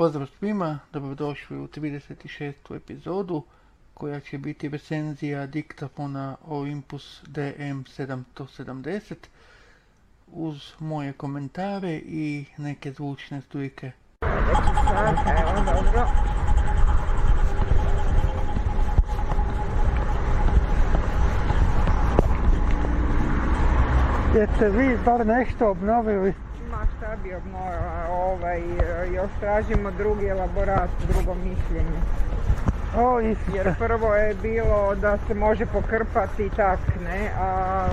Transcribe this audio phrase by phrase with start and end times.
[0.00, 2.76] Pozdrav svima, dobrodošli u 36.
[2.76, 3.42] epizodu
[3.94, 9.14] koja će biti recenzija diktafona Olympus DM770
[10.26, 13.92] uz moje komentare i neke zvučne strujke.
[24.34, 26.34] Jeste vi bar nešto obnovili?
[26.70, 28.60] Ma šta bi obnovila, ovaj,
[29.14, 32.00] još tražimo drugi elaborat, drugo mišljenje.
[32.98, 33.56] O, isto.
[33.56, 37.86] Jer prvo je bilo da se može pokrpati i tak, ne, a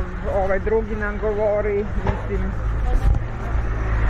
[0.43, 2.51] ovaj drugi nam govori, mislim,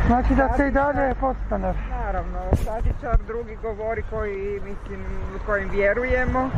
[0.08, 1.76] Znači da se i dalje podstanar.
[2.06, 5.06] naravno, statičar drugi govori koji, mislim,
[5.46, 6.50] kojim vjerujemo,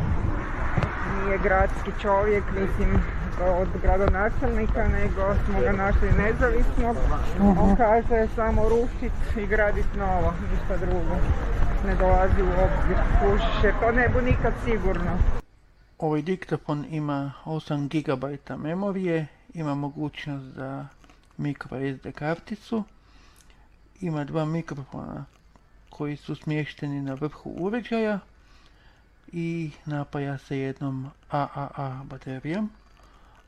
[1.29, 3.01] nije gradski čovjek, mislim,
[3.61, 6.97] od gradonačelnika, nego smo ga našli nezavisnog.
[7.59, 11.15] On kaže samo rušit i gradit novo, ništa drugo.
[11.85, 15.17] Ne dolazi u obzir, kušiš, jer to ne bu nikad sigurno.
[15.97, 20.85] Ovaj diktafon ima 8 GB memorije, ima mogućnost za
[21.37, 22.83] micro SD karticu,
[24.01, 25.25] ima dva mikrofona
[25.89, 28.19] koji su smješteni na vrhu uređaja
[29.33, 32.71] i napaja se jednom AAA baterijom,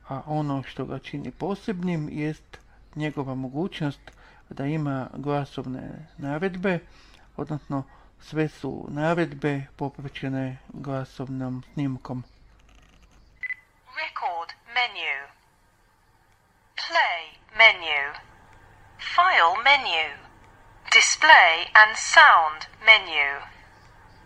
[0.08, 2.58] a ono što ga čini posebnim jest
[2.94, 4.00] njegova mogućnost
[4.50, 6.78] da ima glasovne naredbe,
[7.36, 7.84] odnosno
[8.20, 12.24] sve su naredbe popraćene glasovnom snimkom.
[14.02, 15.16] Record menu.
[16.76, 17.22] Play
[17.58, 18.02] menu.
[19.14, 20.08] File menu.
[20.92, 23.40] Display and sound menu.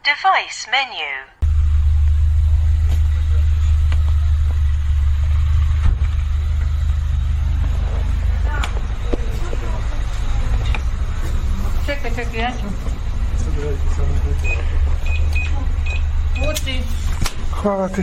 [0.04, 1.35] Device menu.
[11.86, 12.66] Čekaj, čekaj, ja ću.
[16.34, 16.80] Puci.
[17.62, 18.02] Hvala ti.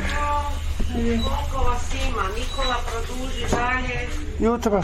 [0.94, 2.24] Koliko vas ima?
[2.38, 4.10] Nikola produži dalje.
[4.40, 4.84] Jutro.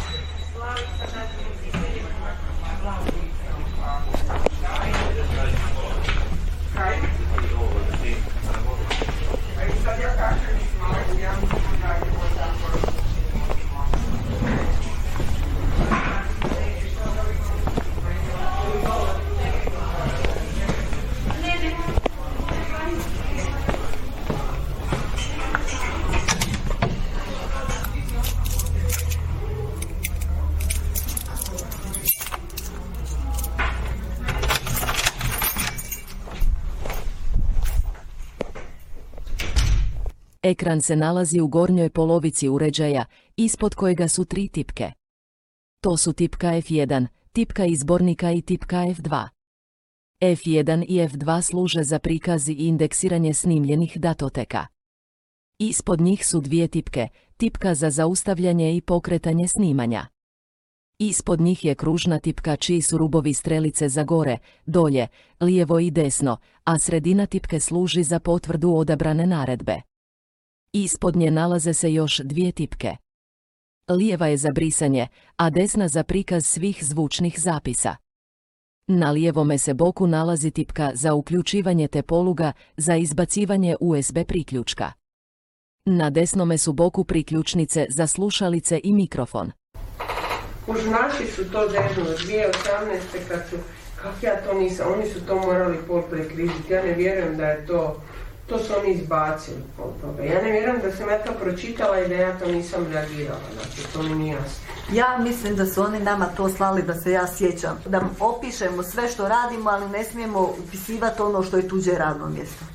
[40.43, 43.05] Ekran se nalazi u gornjoj polovici uređaja,
[43.37, 44.91] ispod kojega su tri tipke.
[45.81, 49.27] To su tipka F1, tipka izbornika i tipka F2.
[50.21, 54.67] F1 i F2 služe za prikaz i indeksiranje snimljenih datoteka.
[55.59, 57.07] Ispod njih su dvije tipke,
[57.37, 60.05] tipka za zaustavljanje i pokretanje snimanja.
[60.99, 65.07] Ispod njih je kružna tipka čiji su rubovi strelice za gore, dolje,
[65.39, 69.88] lijevo i desno, a sredina tipke služi za potvrdu odabrane naredbe.
[70.73, 72.95] Ispod nje nalaze se još dvije tipke.
[73.89, 75.07] Lijeva je za brisanje,
[75.37, 77.95] a desna za prikaz svih zvučnih zapisa.
[78.87, 84.91] Na lijevome se boku nalazi tipka za uključivanje te poluga za izbacivanje USB priključka.
[85.85, 89.51] Na desnome su boku priključnice za slušalice i mikrofon.
[90.67, 93.27] Už naši su to dežno, 2018.
[93.27, 93.55] kad su,
[94.01, 97.65] kak ja to nisam, oni su to morali pol prekrižiti, ja ne vjerujem da je
[97.65, 98.01] to,
[98.49, 100.23] to su oni izbacili pol toga.
[100.23, 103.93] Ja ne vjerujem da sam ja to pročitala i da ja to nisam reagirala, znači
[103.93, 104.59] to mi nije jasno.
[104.93, 107.79] Ja mislim da su oni nama to slali da se ja sjećam.
[107.85, 112.65] Da opišemo sve što radimo, ali ne smijemo upisivati ono što je tuđe radno mjesto.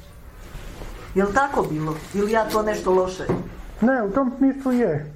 [1.14, 1.96] Jel tako bilo?
[2.14, 3.24] Ili ja to nešto loše?
[3.80, 5.12] Ne, u tom smislu je.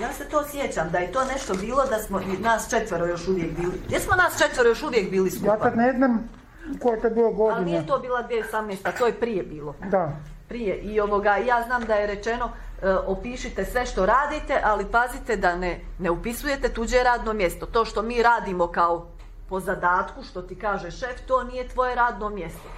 [0.00, 3.28] Ja se to sjećam, da je to nešto bilo da smo i nas četvero još
[3.28, 3.72] uvijek bili.
[3.86, 5.56] Gdje smo nas četvero još uvijek bili Ja skupa?
[5.56, 6.28] tad ne znam
[6.78, 7.64] koje je to bilo Ali godine.
[7.64, 8.98] nije to bila 2018.
[8.98, 9.74] to je prije bilo.
[9.90, 10.16] Da.
[10.48, 10.76] Prije.
[10.76, 12.50] I ovoga, ja znam da je rečeno
[12.82, 17.66] e, opišite sve što radite, ali pazite da ne, ne upisujete tuđe radno mjesto.
[17.66, 19.06] To što mi radimo kao
[19.48, 22.68] po zadatku, što ti kaže šef, to nije tvoje radno mjesto.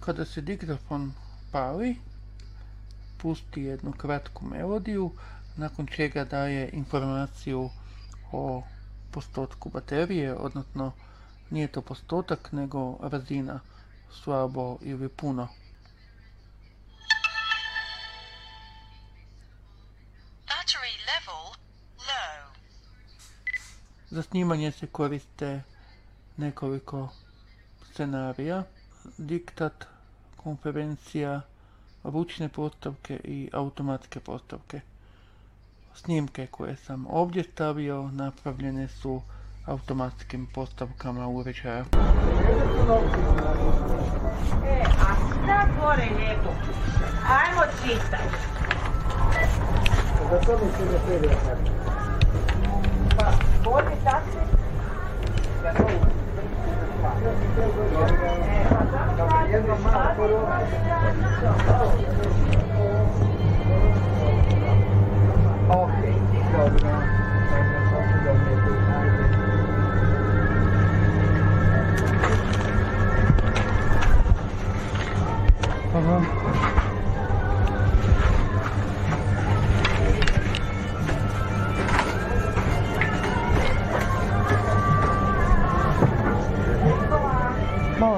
[0.00, 1.12] Kada se diktafon
[1.52, 1.96] pali,
[3.22, 5.10] pusti jednu kratku melodiju,
[5.56, 7.70] nakon čega daje informaciju
[8.32, 8.62] o
[9.10, 10.92] postotku baterije, odnosno
[11.50, 13.60] nije to postotak, nego razina
[14.22, 15.48] slabo ili puno.
[24.10, 25.62] Za snimanje se koriste
[26.36, 27.08] nekoliko
[27.90, 28.62] scenarija,
[29.18, 29.84] diktat,
[30.36, 31.40] konferencija,
[32.04, 34.80] ručne postavke i automatske postavke.
[35.94, 39.22] Snimke koje sam ovdje stavio napravljene su
[39.66, 41.84] automatskim postavkama uređaja.
[44.66, 46.50] E, a šta gore lijepo?
[47.28, 48.20] Ajmo čitat.
[53.16, 53.32] Pa,
[53.64, 54.38] bolje tako.
[61.46, 61.73] Aha.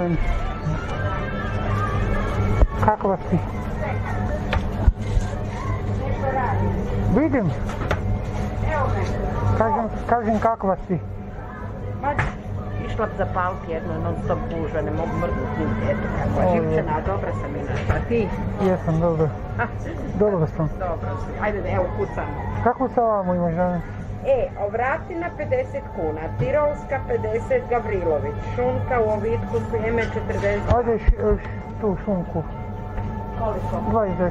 [0.06, 0.18] Molim.
[2.84, 3.38] Kako si?
[7.20, 7.50] Vidim.
[9.58, 10.98] Kažem, kažem kakva si.
[12.02, 12.12] Ma,
[12.86, 17.32] išla bi zapaliti jedno non stop gužva, ne mogu mrdnuti ni eto kako živčana, dobra
[17.32, 17.92] sam inače.
[17.92, 18.28] A ti?
[18.62, 19.28] Jesam, dobro.
[20.18, 20.70] Dobro sam.
[20.78, 21.08] Dobro.
[21.42, 22.26] Ajde, evo kucam.
[22.64, 23.82] Kakvu salamu imaš danas?
[24.28, 30.76] E, ovratina 50 kuna, tirolska 50 Gavrilović, šunka u ovitku slijeme 40.
[30.76, 30.98] Ajde
[31.80, 32.42] tu šunku.
[33.38, 33.82] Koliko?
[33.92, 34.30] 20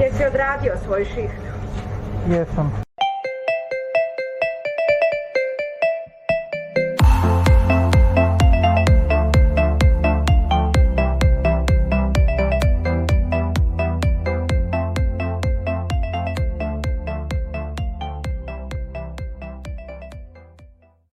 [0.00, 1.30] Jesi odradio svoj šiht?
[2.28, 2.85] Jesam.